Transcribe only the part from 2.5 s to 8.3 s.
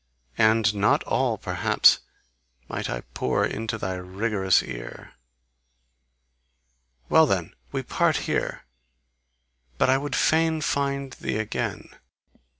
might I pour into thy rigorous ear! Well then! We part